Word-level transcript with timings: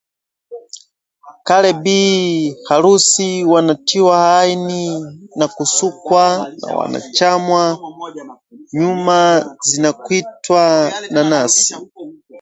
Kale 1.47 1.71
bi 1.83 1.97
harusi 2.69 3.29
wanatiwa 3.51 4.17
hina 4.47 4.79
na 5.37 5.45
husukwa 5.55 6.23
na 6.61 6.67
kwanachanwa 6.75 7.63
nyuma 8.79 9.19
zinakwitwa 9.67 10.63
nanasi 11.13 11.73